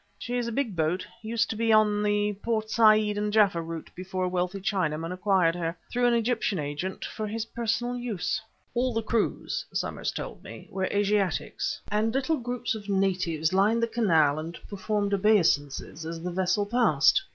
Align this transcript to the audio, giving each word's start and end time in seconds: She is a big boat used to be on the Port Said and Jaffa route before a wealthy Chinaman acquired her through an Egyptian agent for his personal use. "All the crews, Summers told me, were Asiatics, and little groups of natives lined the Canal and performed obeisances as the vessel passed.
She 0.17 0.35
is 0.35 0.47
a 0.47 0.51
big 0.51 0.75
boat 0.75 1.05
used 1.21 1.47
to 1.51 1.55
be 1.55 1.71
on 1.71 2.01
the 2.01 2.33
Port 2.41 2.71
Said 2.71 3.19
and 3.19 3.31
Jaffa 3.31 3.61
route 3.61 3.91
before 3.93 4.23
a 4.23 4.27
wealthy 4.29 4.59
Chinaman 4.59 5.11
acquired 5.13 5.53
her 5.53 5.77
through 5.91 6.07
an 6.07 6.15
Egyptian 6.15 6.57
agent 6.57 7.05
for 7.05 7.27
his 7.27 7.45
personal 7.45 7.95
use. 7.95 8.41
"All 8.73 8.95
the 8.95 9.03
crews, 9.03 9.63
Summers 9.71 10.11
told 10.11 10.43
me, 10.43 10.67
were 10.71 10.85
Asiatics, 10.91 11.79
and 11.89 12.15
little 12.15 12.37
groups 12.37 12.73
of 12.73 12.89
natives 12.89 13.53
lined 13.53 13.83
the 13.83 13.87
Canal 13.87 14.39
and 14.39 14.57
performed 14.67 15.13
obeisances 15.13 16.03
as 16.03 16.23
the 16.23 16.31
vessel 16.31 16.65
passed. 16.65 17.21